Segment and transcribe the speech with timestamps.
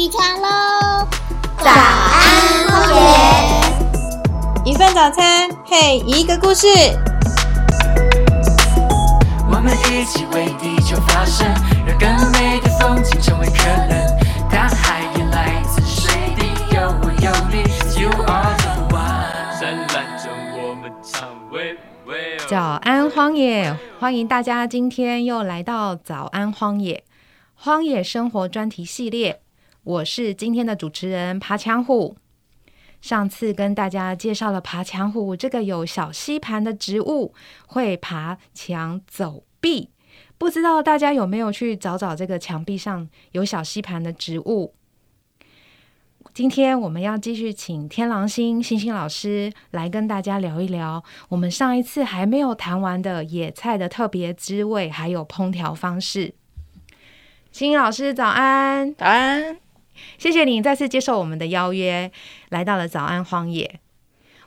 [0.00, 1.06] 起床喽！
[1.58, 3.00] 早安，荒野。
[4.64, 6.66] 一份早餐配一个故事。
[9.52, 11.46] 我们一起为地球发声，
[11.86, 13.90] 让更美的风景成为可能。
[14.50, 17.60] 大海也来自水滴，有我有你
[18.00, 19.52] ，You are the one。
[19.60, 21.76] 灿烂着我们唱喂
[22.06, 22.38] 喂。
[22.48, 23.76] 早安，荒野！
[23.98, 27.04] 欢迎大家今天又来到早安荒野
[27.54, 29.42] 荒野生活专题系列。
[29.90, 32.16] 我是今天的主持人爬墙虎。
[33.00, 37.34] 上次跟大家介绍了爬墙虎这个有小吸盘的植物，
[37.66, 39.90] 会爬墙走壁。
[40.38, 44.74] 不知道大家有没有去找找这个墙壁上有小吸盘的植物？
[46.32, 56.34] 今天我们要继续请天狼星星星老师来跟大家聊一聊我们上一次还没有谈完的野菜的特别滋味，还有烹调方式。
[57.50, 59.58] 星星老师早安，早安。
[60.18, 62.10] 谢谢你再次接受我们的邀约，
[62.50, 63.80] 来到了早安荒野。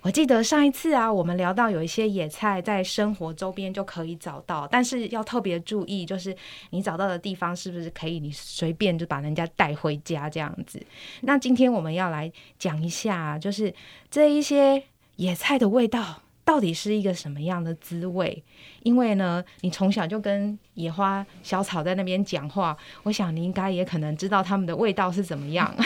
[0.01, 6.35] 我记得上一次啊，我们聊到有一些野菜在生活周边就可以找到，但是要特别注意，就是
[6.71, 10.85] 你找到的地方是不是可以你随便就把人家带回家这样子。
[11.21, 13.73] 那今天我们要来讲一下，就是
[14.11, 14.83] 这一些
[15.15, 16.21] 野菜的味道。
[16.45, 18.43] 到底是一个什么样的滋味？
[18.83, 25.73] 因为呢，你从小就跟野花、小草在那边讲话，我想你应该也可能知道它们的味道是怎么样。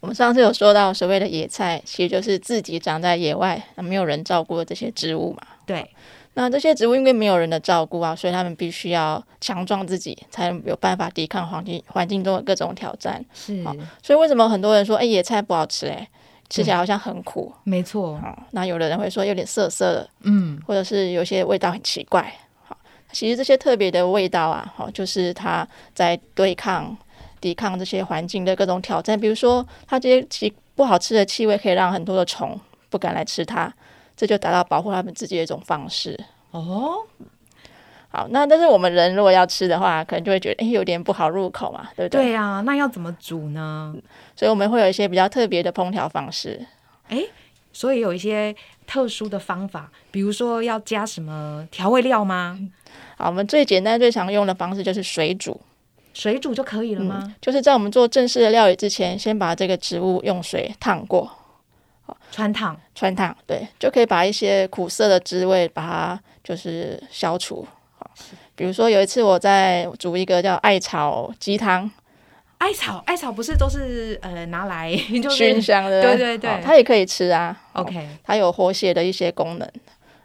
[0.00, 5.42] 我们上次有说到，所谓的野菜，其实就是自己长在野外，没有人照顾的这些植物嘛。
[5.66, 5.90] 对。
[6.34, 13.24] 那这些植物因为没有人的照顾啊，所以他们必须要强壮自己，才有办法抵抗环境环境中的各种挑战。
[13.34, 13.60] 是。
[14.00, 15.86] 所以为什么很多人说，哎，野菜不好吃？
[15.88, 16.08] 哎。
[16.50, 18.16] 吃起来好像很苦，没错。
[18.18, 22.32] 好，那有的人会说有点涩涩的，嗯，或者是有些味道很奇怪。
[22.64, 22.76] 好，
[23.12, 26.96] 其实这些特别的味道啊，好，就是它在对抗、
[27.40, 29.18] 抵抗这些环境的各种挑战。
[29.18, 33.72] 比如说，它这些奇不好吃的气味可以让很多的虫不敢来吃它，
[34.16, 36.18] 这就达到保护它们自己的一种方式。
[36.50, 36.96] 哦。
[38.18, 42.24] 好，那但是我们人如果要吃的话，可能就会觉得哎有点不好入口嘛，对不对？
[42.24, 43.94] 对啊，那要怎么煮呢？
[44.34, 46.66] 所以我们会有一些比较特别的烹调方式。
[47.10, 47.22] 哎，
[47.72, 48.52] 所以有一些
[48.88, 52.58] 特殊的方法，比如说要加什么调味料吗？
[53.16, 55.60] 好，我们最简单最常用的方式就是水煮，
[56.12, 57.36] 水煮就可以了吗？
[57.40, 61.30] 就是在我们做正式的料理之前，先把这个植物用水烫过，
[62.04, 67.64] 好，穿烫，穿烫，对，就可以把一些苦涩的滋味把它就是消除。
[68.58, 71.88] 比如说有一次我在煮一个叫艾草鸡汤，
[72.58, 74.90] 艾草艾草不是都是呃拿来
[75.30, 77.56] 熏香的，对对对，它也可以吃啊。
[77.74, 79.72] OK，它有活血的一些功能。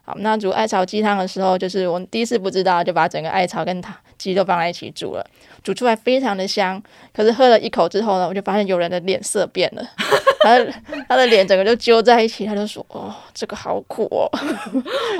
[0.03, 5.23] 好，那煮艾草鸡汤的时候，就是我第一次不知道，就把整个艾草跟汤鸡都放在一起煮了，
[5.63, 6.81] 煮出来非常的香。
[7.13, 9.87] 可是喝了一口之后呢，我就发现有人的脸色变了，
[10.41, 10.73] 他的
[11.07, 14.27] 他的脸整个就揪在一起，他就说：“哦，这个好苦哦。”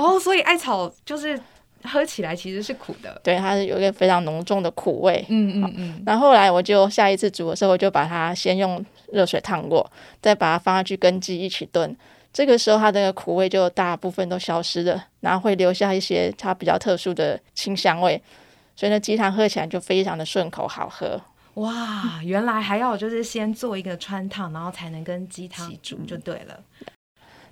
[0.02, 1.40] 哦，所以艾草就是。
[1.84, 5.26] 喝起来其实是苦的，对，它是有一个非常浓重的苦味。
[5.30, 6.04] 嗯嗯嗯。
[6.06, 9.90] 那后来我就下一次煮的时候，我就把它先用热水烫过，
[10.22, 11.96] 再把它放下去跟鸡一起炖。
[12.32, 18.20] 这个时候它的苦味就大部分都消失了，然后会留下一些它比较特殊的清香味，
[18.76, 21.22] 所以呢鸡汤喝起来就非常的顺口好喝。
[21.56, 26.60] 哇，原来还要就是先做一个穿烫，然后才能跟鸡汤煮就对了。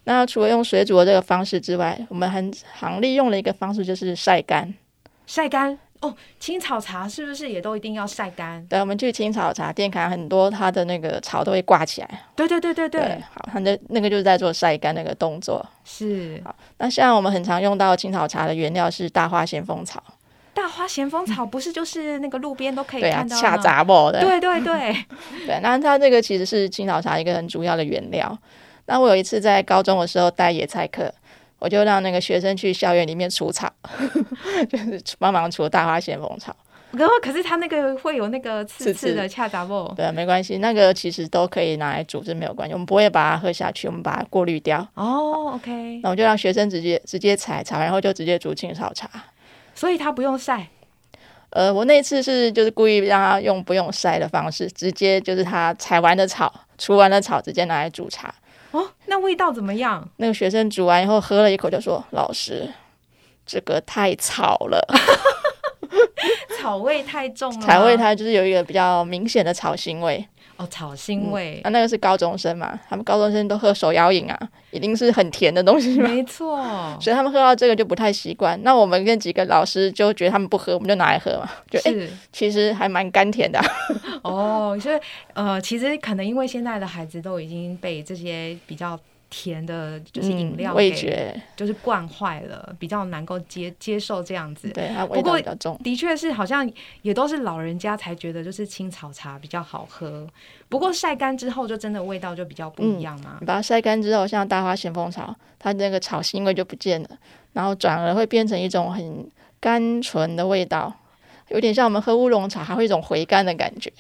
[0.04, 4.74] 那除了用水煮的这个方式之外，我们很常利用的一个方式就是晒干。
[5.28, 8.66] 晒干哦，青草茶是不是也都一定要晒干？
[8.68, 12.24] 对，我们去青草茶店看，很多它的那个草都会挂起来。
[12.36, 13.22] 对对对对对。
[13.32, 15.64] 好，它的那个就是在做晒干那个动作。
[15.86, 16.42] 是。
[16.44, 20.04] 好，那像我们很常用到青草茶的原料是大花咸丰草。
[20.56, 24.12] 大花咸丰草不是就是那个路边都可以看到恰杂不？
[24.12, 25.06] 对对对。
[25.46, 28.36] 对，那它这个其实是青草茶一个很主要的原料。
[28.86, 31.14] 那我有一次在高中的时候带野菜课，
[31.60, 33.72] 我就让那个学生去校园里面除草，
[34.70, 36.56] 就是帮忙除大花咸丰草。
[36.92, 39.94] 然后可是它那个会有那个刺刺的恰杂不？
[39.96, 42.74] 对，没关系，那个其实都可以拿来煮，是没有关系。
[42.74, 44.86] 我们不会把它喝下去，我们把它过滤掉。
[44.96, 46.02] 哦，OK。
[46.04, 49.10] 那我就让学生直接直接采茶，然后就直接煮青草茶。
[49.74, 50.68] 所以它不用晒。
[51.52, 58.34] 呃，我那次是就是故意让他用不用晒的方式，直接就是他采完的草、除完的草，直接拿来煮茶。
[58.72, 60.08] 哦，那味道怎么样？
[60.18, 62.70] 那个学生煮完以后喝了一口，就说：“老师，
[63.46, 64.80] 这个太草了。
[66.60, 70.26] 草味太重了，草味它就是有一个比较明显的草腥味。
[70.62, 71.60] 哦草腥味。
[71.64, 74.40] 啊、，那个是高中生嘛，他们高中生都喝手摇饮啊，
[74.72, 76.08] 一定是很甜的东西嘛。
[76.08, 76.58] 没错，
[77.02, 78.60] 所以他们喝到这个就不太习惯。
[78.64, 83.58] 那我们跟几个老师就觉得他们不喝，我们就拿来喝嘛，就哎、是其实还蛮甘甜的。
[83.60, 83.66] 啊、
[84.24, 85.00] 哦，所以
[85.34, 89.00] 呃，其实可能因为现在的孩子都已经被这些比较
[89.32, 94.70] 甜的，就是饮料嗯、味觉，就是惯坏了，比较难够接接受这样子。
[94.70, 95.80] 对它味不过道比较重。
[95.84, 96.70] 的确是，好像
[97.02, 100.28] 也都是老人家才觉得就是青草茶比较好喝。
[100.70, 103.38] 不过晒干之后，就真的味道就比较不一样嘛。
[103.40, 107.10] 你把它晒干之后，像大花咸丰草，它那个草腥味就不见了，
[107.54, 109.26] 然后转而会变成一种很
[109.60, 110.94] 甘醇的味道，
[111.50, 113.92] 有点像我们喝乌龙茶，还会一种回甘的感觉。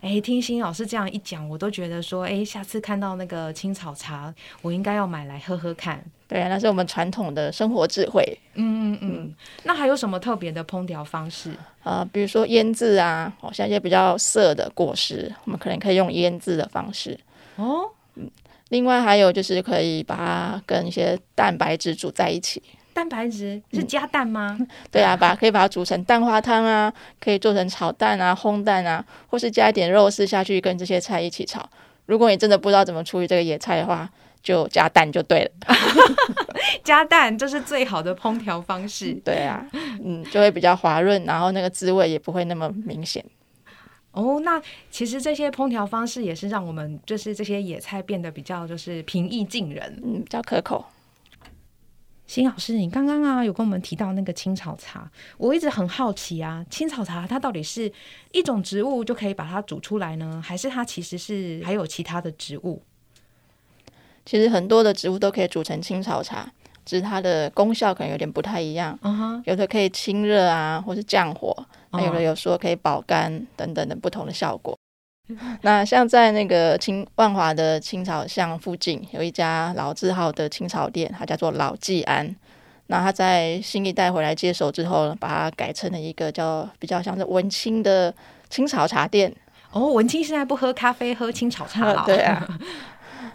[0.00, 4.32] 哎、听新老师这样一讲，我都觉得说，哎、下次看到那个青草茶，
[4.62, 6.04] 我应该要买来喝喝看。
[6.28, 8.38] 对啊，那是我们传统的生活智慧。
[8.54, 9.34] 嗯嗯嗯。
[9.62, 11.52] 那还有什么特别的烹调方式？
[11.82, 17.18] 啊，比如说腌制啊，哦，像一些比较涩的果实，我们可能可以用腌制的方式。
[17.56, 18.30] 哦，嗯
[18.70, 22.60] 另外还有就是可以把它跟一些蛋白质煮在一起。
[22.96, 24.58] 蛋白质是加蛋吗？
[24.90, 26.90] 对啊，把可以把它煮成蛋花汤啊，
[27.20, 31.68] 可以做成炒蛋啊、烘蛋啊，或是加一点肉丝下去跟这些菜一起炒。
[32.06, 34.08] 如果你真的不知道怎么处理这个野菜的话，
[34.42, 35.50] 就加蛋就对了。
[36.82, 39.12] 加蛋这是最好的烹调方式。
[39.22, 39.62] 对啊，
[40.02, 43.22] 嗯，就会比较滑润，然后那个滋味也不会那么明显。
[44.12, 50.00] 哦，那其实这些烹调方式也是让我们就是这些野菜变得比较就是平易近人。
[50.02, 50.82] 嗯，比较可口。
[52.26, 55.08] 新老师，你刚刚啊有跟我们提到那个青草茶，
[55.38, 57.90] 我一直很好奇啊，青草茶它到底是
[58.32, 62.82] 一种植物就可以把它煮出来呢，还是它其实是还有其他的植物？
[64.24, 66.52] 其实很多的植物都可以煮成青草茶，
[66.84, 68.98] 只是它的功效可能有点不太一样。
[69.44, 71.54] 有的可以清热啊，或是降火；
[71.92, 74.76] 那有的哦有说可以保肝等等的不同的效果。
[75.62, 82.34] 那像在那个清万华的青草巷附近，有一家老字号的青草店，它叫做老季安。
[82.88, 88.14] 那他在新一代回来接手之后呢，把它改成了一个叫比较像是文青的
[88.48, 89.34] 青草茶店。
[89.72, 92.02] 哦，文青现在不喝咖啡，喝青草茶了。
[92.06, 92.46] 对啊。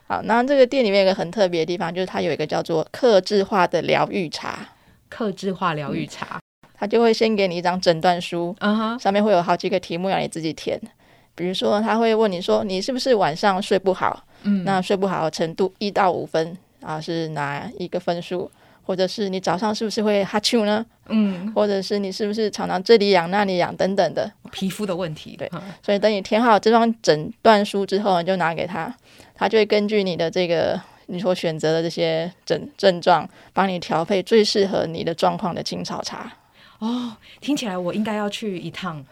[0.07, 4.69] 好，那这个店里面有一个很特别的地方，就是它有一个叫做克制化的疗愈茶，
[5.09, 6.39] 克制化疗愈茶。
[6.73, 8.55] 它就会先给你一张诊断书，
[8.99, 10.79] 上面会有好几个题目让你自己填。
[11.35, 14.23] 比如说，他会问你说，你是不是晚上睡不好？
[14.43, 18.49] 嗯，那睡不好的程度一到五分啊，是哪一个分数？
[18.83, 20.83] 或者是你早上是不是会哈啾呢？
[21.07, 24.29] 嗯，或者是你是不是常常这里痒那里痒等等的？
[24.51, 25.35] 皮肤的问题。
[25.37, 28.93] 对嗯所以等你填好这张诊断书之后，你就拿给他，
[29.35, 36.33] 他就会根据你的这个你所选择的这些症症状，帮你调配最适合你的状况的青草茶，
[36.79, 39.05] 哦，听起来我应该要去一趟。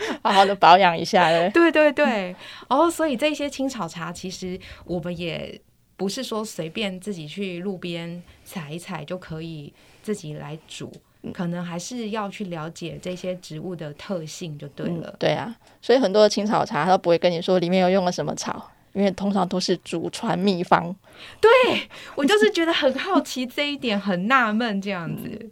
[0.22, 2.36] 好好的保养一下 对对对对对，
[2.68, 5.60] 哦，所以这些青草茶其实我们也
[5.96, 9.72] 不是说随便自己去路边采一采就可以
[10.02, 10.92] 自己来煮，
[11.32, 15.14] 可能还是要去了解这些植物的特性就对了。
[15.18, 20.94] 对啊，所以很多的青草茶，它都不会跟你说里面又用了什么草，因为通常都是祖传秘方。
[21.40, 21.50] 对
[22.14, 25.50] 我就是觉得很好奇这一点，很纳闷这样子。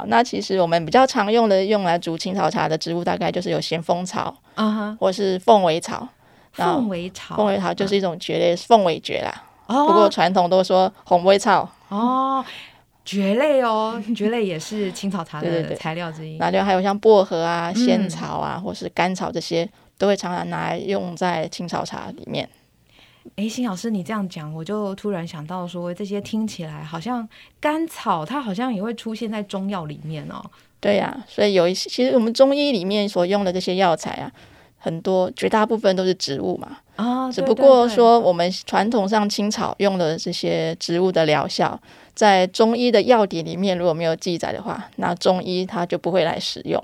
[0.00, 6.08] 好，那其实我们比较常用的用来煮青草茶的植物，大概就是有咸丰草啊哈，或是凤尾草。
[6.52, 9.44] 凤尾草，凤尾草就是一种蕨类，凤尾蕨啦。
[9.66, 12.42] 哦，不过传统都说红尾草，哦，
[13.04, 16.38] 蕨类哦，蕨类也是青草茶的材料之一。
[16.38, 19.68] 那就还有像薄荷啊、仙嗯草啊，或是甘草这些，
[19.98, 22.48] 都会常常拿来用在青草茶里面。
[23.36, 27.26] 诶，辛老师，你这样讲，我就突然想到说，这些听起来好像
[27.58, 30.44] 甘草，它好像也会出现在中药里面哦。
[30.78, 34.30] 对呀、所以有一些，其实我们中医里面所用的这些药材啊，
[34.78, 36.78] 很多绝大部分都是植物嘛。
[36.96, 41.78] 啊，只不过说我们传统上青草用的这些植物的疗效，
[42.14, 46.82] 在中医的药典里面如果没有记载的话，那中医它就不会来使用。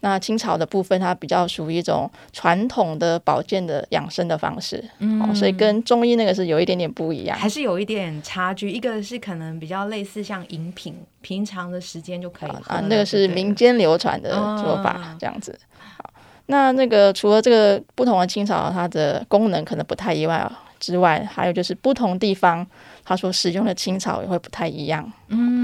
[0.00, 7.36] 那青草的部分，它比较属于一种传统的保健的养生的方式，嗯哦，所以跟中医那个是有一点点不一样。
[7.36, 8.70] 还是有一点差距。
[8.70, 13.56] 一个是可能比较类似像饮品，平常的时间就可以喝啊，那个是民。
[13.56, 15.58] 间流传的做法，嗯这样子。
[15.96, 16.10] 好，
[16.44, 22.66] 那那个除了这个不同的青草，它的功能可能不太一样之外，还有就是不同地方
[23.02, 25.10] 他所使用的青草也会不太一样。
[25.28, 25.55] 嗯嗯，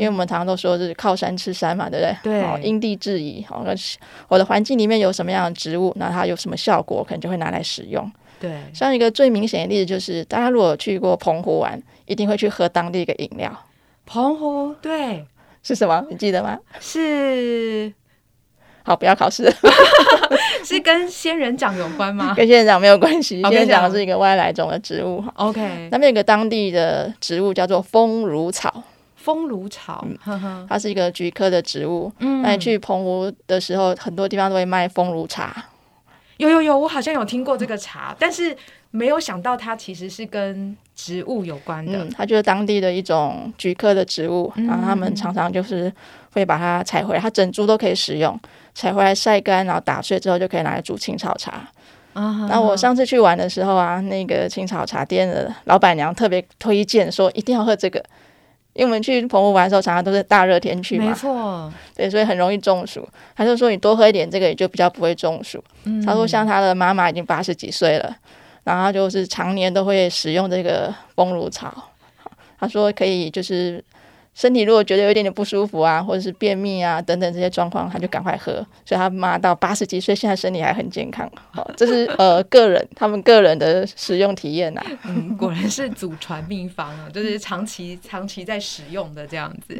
[0.00, 2.16] 因为我们常常都说是靠山吃山嘛，对不对？
[2.40, 3.44] 对好因地制宜。
[3.46, 8.10] 好，那是我的环境里面有什么样的植物，那它有什么效果，可能就会拿来使用。
[8.40, 13.52] 对，像一个最明显的例子就是，大家如果去过澎湖玩，一定会去喝当地一个饮料，
[14.06, 15.26] 澎湖对
[15.62, 16.02] 是什么？
[16.08, 16.58] 你记得吗？
[16.80, 17.92] 是
[18.82, 19.52] 好，不要考试了，
[20.64, 23.42] 是跟仙人掌有关吗 跟仙人掌没有关系。
[23.42, 25.22] 仙人掌是一个外来种的植物。
[25.34, 28.82] ？OK，那边有个当地的植物叫做风如草，
[29.22, 30.06] 风炉草，
[30.68, 32.10] 它是一个菊科的植物。
[32.20, 35.64] 嗯那你去澎湖的时候，很多地方都会卖风炉茶。
[36.38, 38.56] 有有有，我好像有听过这个茶，但是
[38.90, 42.02] 没有想到它其实是跟植物有关的。
[42.02, 45.92] 嗯，它就是当地的一种菊科的植物，嗯然后他们常常就是
[46.32, 48.40] 会把它采回来，它整株都可以食用，
[48.74, 51.68] 采回来晒干，然后打碎之后就可以拿来煮青草茶。
[52.14, 58.02] 啊那我上次去玩的时候啊，那个青草茶店的老板娘特别推荐说一定要喝这个，
[58.80, 63.06] 因为我们去澎湖玩的时候常常都是大热天去嘛没嘛，错，对，所以很容易中暑。
[63.36, 65.62] 他就说你多喝一点这个，也就比较不会中暑。
[65.84, 68.16] 嗯他说像他的妈妈已经八十几岁了，
[68.64, 71.90] 然后就是常年都会使用这个风乳草。
[72.58, 73.84] 他说可以就是
[74.32, 78.54] 身体如果觉得有一点点不舒服啊，或者是便秘啊等等这些状况，他就赶快喝。
[78.86, 81.30] 所以他妈到八十几岁，现在身体还很健康。
[81.50, 89.78] 好，这是呃个人他们个人的使用体验呐、嗯，果然是祖传秘方啊，就是长期长期在使用的这样子。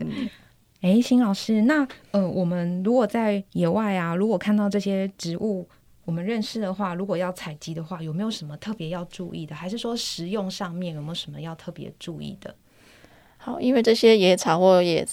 [0.83, 5.69] 哎，辛老师，那呃，我们如果在野外啊，如果看到这些植物，
[6.07, 9.55] 我们认识的话，如果要采集的话，有没有什么特别要注意的？
[9.55, 12.55] 还是说食用上面有没有什么要特别注意的？
[13.43, 15.07] 好，因为这些野草或野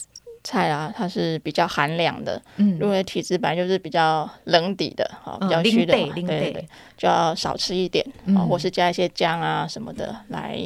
[0.43, 6.67] 菜啊，它是比较寒凉的，嗯如果体质本来就是比较冷底的，好，比较嗯虚的话，零得零得对对对，
[6.97, 10.59] 就要少吃一点，嗯好，或是加一些姜啊什么的来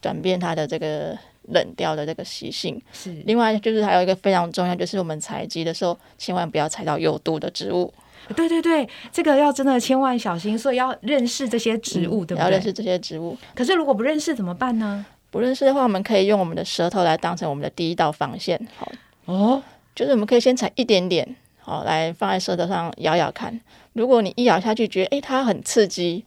[0.00, 1.16] 转变它的这个
[1.48, 2.80] 冷掉的这个习性。
[2.92, 7.92] 是另外就是还有一个非常重要，就是我们采集的时候，千万不要采到有毒的植物，
[8.36, 12.44] 对对对，这个要真的千万小心，所以要认识这些植物，对不对？
[12.44, 13.36] 要认识这些植物。
[13.54, 15.04] 可是如果不认识怎么办呢？
[15.32, 18.92] 不认识的话，我们可以用我们的舌头来当成我们的第一道防线，好，
[19.24, 19.62] 哦，
[19.94, 23.58] 就是我们可以先采一点点，好，来放在舌头上咬咬看。
[23.94, 26.22] 如果你一咬下去，觉得诶它很刺激，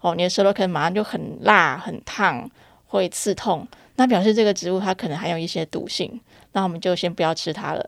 [0.00, 2.50] 哦，你的舌头可能马上就很辣、很烫，
[2.86, 6.18] 会刺痛，那表示这个植物它可能含有一些毒性，
[6.52, 7.86] 那我们就先不要吃它了。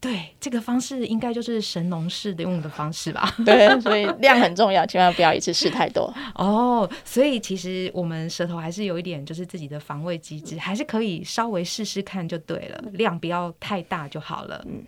[0.00, 3.34] 对，这个方式应该就是神农氏的用的方式吧？
[3.44, 6.12] 对，所以量很重要，千万不要一次试太多。
[6.34, 14.64] 哦，所以其实我们舌头还是有一点就是自己的防卫机制，还是可以稍微试试看就对了，量不要太大就好了。
[14.68, 14.84] 嗯，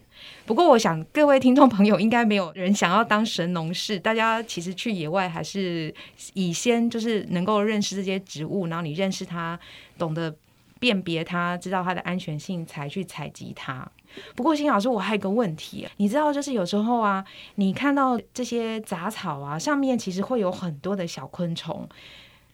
[0.46, 5.92] 不过我想各位听众朋友应该没有人想要当神农氏，大家其实去野外还是
[6.34, 9.58] 以先就是能够认识这些植物，然后你认识它，
[9.98, 10.34] 懂得
[10.78, 13.86] 辨别它，知道它的安全性，才去采集它。
[14.34, 17.24] 不过，辛老师，我还有一个问题，你知道，就是有时候啊，
[17.56, 21.88] 你看到这些杂草啊，上面其实会有很多的小昆虫。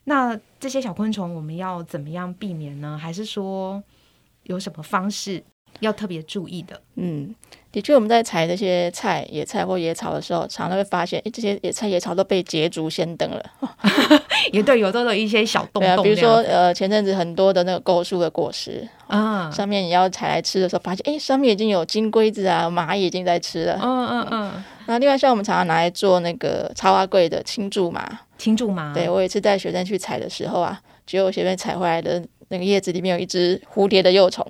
[0.04, 2.98] 那这些小昆虫，我们要怎么样避免呢？
[3.00, 3.82] 还是说
[4.44, 5.44] 有什么方式
[5.80, 6.80] 要特别注意的？
[6.96, 7.34] 嗯，
[7.70, 13.44] 的确，我们在采这些菜、野菜或野草的时候，常常会发现，哎，这些野菜、野草都被捷足先登了。
[14.52, 23.78] 也对，有都有一些小洞洞比如说，呃，前阵子很多的那个构树的果实，啊上面你要采来吃的时候，发现，哎，上面已经有金龟子啊、蚂蚁已经在吃了。
[23.82, 34.46] 嗯嗯嗯，那另外，像我们常常拿来做那个插花柜的青苎麻，青苎麻，对我有一次带学生去采的时候啊，结果学生采回来的那个叶子里面有一只蝴蝶的幼虫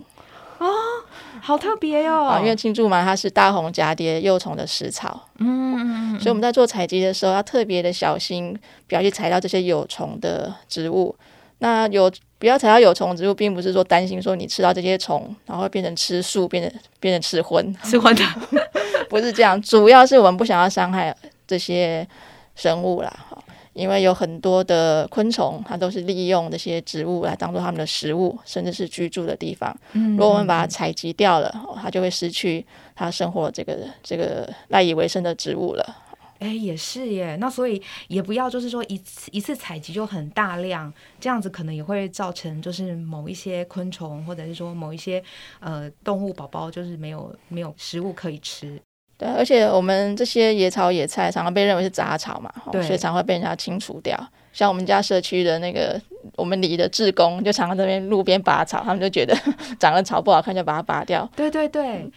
[1.42, 11.14] 好特别哟、啊，因为青苎麻它是大红蛱蝶幼虫的食草，嗯嗯嗯所以我们在做采集的时候要特别的小心，不要去采到这些有虫的植物。
[11.60, 18.22] 那有不要采到有虫植物，并不是说担心说你吃到这些虫，然后会变成吃素，变成变成吃荤，吃荤的，
[19.10, 19.60] 不是这样。
[19.60, 21.12] 主要是我们不想要伤害
[21.48, 22.06] 这些
[22.54, 23.36] 生物啦，哈
[23.78, 29.74] 因为有很多的昆虫，它都是利用这些植物来当做它们的食物，甚至是居住的地方。
[29.92, 32.66] 嗯如果我们把它采集掉了，哦它就会失去
[32.96, 35.96] 它生活这个这个赖以为生的植物了。
[36.40, 37.36] 哎，也是耶。
[37.36, 45.22] 那所以也不要就是说一次一次采集就很大量，这样子可能也会造成就是某一些昆虫或者是说某一些
[45.58, 48.80] 呃动物宝宝就是没有没有食物可以吃。
[49.18, 54.16] 对，而且我们这些野草野菜常常被认为是杂草嘛，所以常会被人家清除掉。
[54.52, 56.00] 像我们家社区的那个
[56.36, 59.36] 我们里的志工，就常常在那边路边拔草，他们就觉得
[59.78, 61.28] 长得草不好看，就把它拔掉。
[61.34, 62.10] 对对对。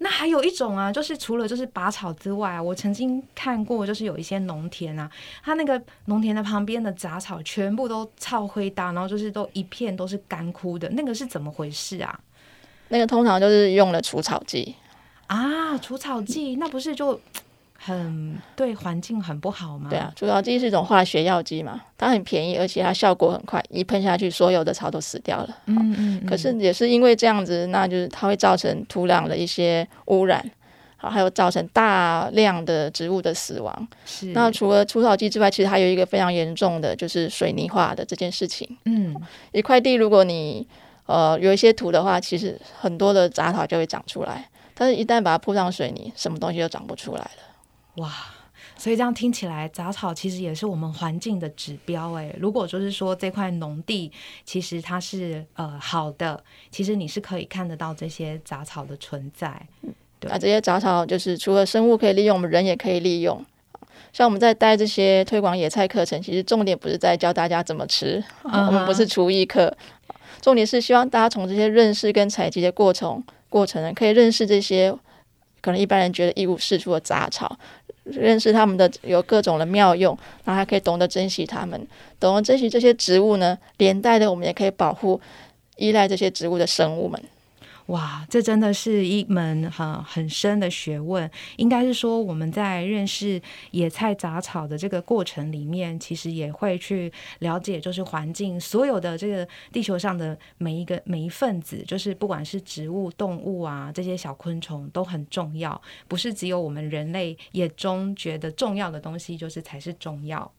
[0.00, 5.10] 那还有一种啊，就是除了就是拔草之外啊，我曾经看过，就是有一些农田啊，
[5.44, 12.16] 它那个农田的旁边的杂草全部都超灰大，然后就是都一片都是干枯的，那个是怎么回事啊？
[12.90, 14.72] 那个通常就是用了除草剂，
[15.28, 17.18] 啊，除草剂那不是就
[17.80, 19.88] 很对环境很不好吗？
[19.88, 25.56] 对啊，除草剂是一种化学药剂嘛，它很便宜，而且它效果很快，一喷下去，所有的草都死掉了。
[25.66, 26.26] 嗯，嗯嗯。
[26.26, 30.44] 可是也是因为这样子，那就是它会造成土壤的一些污染，
[30.96, 33.88] 好，还有造成大量的植物的死亡。
[34.04, 38.66] 是那除了除草剂之外，其实还有一个非常严重的就是水泥化的这件事情。
[38.86, 39.14] 嗯
[39.52, 40.66] 一块地，如果你
[41.06, 44.48] 呃有一些土的话，其实很多的杂草就会长出来。
[44.78, 48.02] 但是，一旦把它铺上水泥，什么东西都长不出来了。
[48.02, 48.12] 哇。
[48.76, 52.12] 所以这样听起来，杂草其实也是我们环境的指标。
[52.12, 54.12] 诶，如果就是说这块农地
[54.44, 59.66] 其实它是呃好的，其实你是可以看得到这些杂草的存在。
[60.20, 63.44] 对那这些杂草就是除了生物可以利用，我们人也可以利用。
[64.12, 69.76] 像我们在带这些推广野菜课程，其实重点不是在教大家怎么吃，嗯我们不是厨艺课，
[70.40, 74.94] 重点是希望大家从这些认识跟采集的过程过程呢，可以认识这些
[75.60, 77.58] 可能一般人觉得一无是处的杂草，
[78.04, 81.86] 认识它们的有各种的妙用，然后还可以懂得珍惜它们，
[82.20, 85.20] 懂得珍惜这些植物呢，连带的我们也可以保护
[85.76, 87.20] 依赖这些植物的生物们。
[87.88, 91.30] 哇，这真的是一门很很深的学问。
[91.56, 93.40] 应该是说，我们在认识
[93.70, 110.52] 野菜杂草的这个过程里面，其实也会去了解，就是环境所有的这个地球上的每一个每一份子，就是不管是植物、动物啊，这些小昆虫都很重要，不是只有我们人类眼中觉得重要的东西，就是才是重要。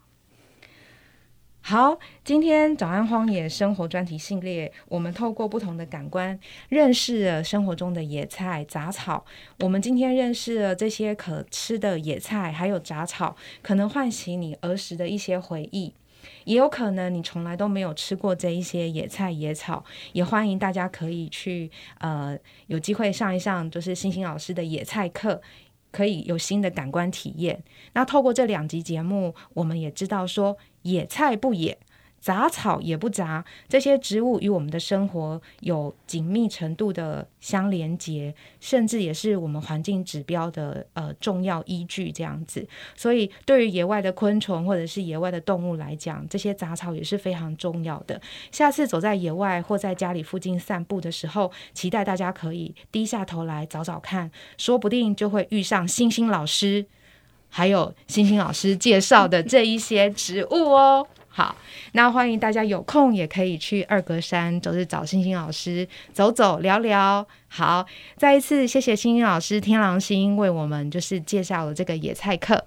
[1.61, 9.23] 好，今天早安荒野生活专题系列，我们透过不同的感官认识了生活中的野菜、杂草。
[9.59, 15.93] 我们今天认识了这些可吃的野菜，还有杂草，可能唤起你儿时的一些回忆。
[16.45, 22.37] 也有可能你从来都没有吃过这一些野菜野草，也欢迎大家可以去呃
[22.67, 25.41] 有机会上一上就是星星老师的野菜课，
[25.91, 27.63] 可以有新的感官体验。
[27.93, 31.77] 那透过这两集节目，我们也知道说野菜不野。
[32.19, 42.09] 杂草也不杂，这些植物与我们的生活有紧密程度的相连接，甚至也是我们环境指标的呃重要依据。
[42.11, 48.19] 这样子，所以对于野外的昆虫或者是野外的动物来讲，这些杂草也是非常重要的。
[48.51, 56.85] 下次走在野外或在家里附近散步的时候，期待大家可以低下头来找找看，说不定就会遇上星星老师，
[57.47, 61.07] 还有星星老师介绍的这一些植物哦。
[61.39, 61.55] 好，
[61.93, 67.25] 那欢迎大家有空也可以去二格山，就是找星星老师走走聊聊。
[67.47, 67.85] 好，
[68.17, 72.61] 再一次谢谢星星老师天狼星为我们就是介绍了这个野菜课，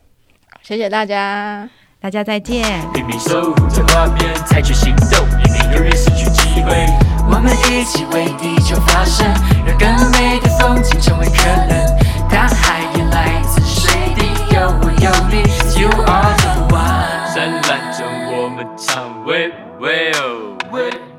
[0.62, 1.68] 谢谢大家。
[2.00, 2.64] 大家再见。
[2.94, 6.86] 拼命守护着花边，采取行动，也没有人失去机会。
[7.30, 9.26] 我们一起为地球发声，
[9.66, 11.76] 让更美的风景成为可能。
[12.30, 15.42] 大海也来自水滴，有我有你
[15.78, 17.91] ，You are the one。
[18.62, 20.58] Wait, wait, well.
[20.70, 21.11] wait.